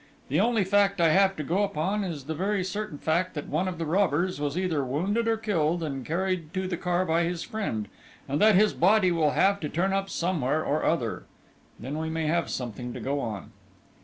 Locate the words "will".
9.11-9.33